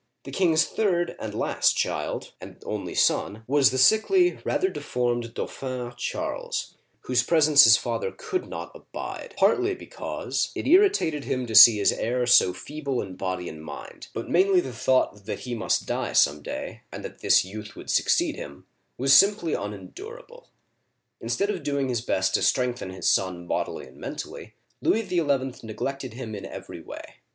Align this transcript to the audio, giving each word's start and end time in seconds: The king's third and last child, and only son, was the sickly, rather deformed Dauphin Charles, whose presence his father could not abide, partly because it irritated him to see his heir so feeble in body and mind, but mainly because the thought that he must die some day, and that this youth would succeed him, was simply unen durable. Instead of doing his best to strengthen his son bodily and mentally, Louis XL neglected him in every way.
The 0.23 0.31
king's 0.31 0.65
third 0.65 1.15
and 1.19 1.35
last 1.35 1.77
child, 1.77 2.31
and 2.41 2.57
only 2.65 2.95
son, 2.95 3.43
was 3.45 3.69
the 3.69 3.77
sickly, 3.77 4.39
rather 4.43 4.67
deformed 4.69 5.35
Dauphin 5.35 5.93
Charles, 5.95 6.75
whose 7.01 7.21
presence 7.21 7.65
his 7.65 7.77
father 7.77 8.11
could 8.11 8.47
not 8.47 8.71
abide, 8.73 9.35
partly 9.37 9.75
because 9.75 10.51
it 10.55 10.65
irritated 10.67 11.25
him 11.25 11.45
to 11.45 11.53
see 11.53 11.77
his 11.77 11.91
heir 11.91 12.25
so 12.25 12.51
feeble 12.51 12.99
in 12.99 13.15
body 13.15 13.47
and 13.47 13.63
mind, 13.63 14.07
but 14.11 14.27
mainly 14.27 14.55
because 14.59 14.73
the 14.75 14.79
thought 14.81 15.25
that 15.27 15.41
he 15.41 15.53
must 15.53 15.85
die 15.85 16.13
some 16.13 16.41
day, 16.41 16.81
and 16.91 17.05
that 17.05 17.19
this 17.19 17.45
youth 17.45 17.75
would 17.75 17.91
succeed 17.91 18.35
him, 18.35 18.65
was 18.97 19.13
simply 19.13 19.51
unen 19.51 19.91
durable. 19.93 20.49
Instead 21.19 21.51
of 21.51 21.61
doing 21.61 21.89
his 21.89 22.01
best 22.01 22.33
to 22.33 22.41
strengthen 22.41 22.89
his 22.89 23.07
son 23.07 23.45
bodily 23.45 23.85
and 23.85 23.97
mentally, 23.97 24.55
Louis 24.81 25.07
XL 25.07 25.63
neglected 25.63 26.15
him 26.15 26.33
in 26.33 26.43
every 26.43 26.81
way. 26.81 27.17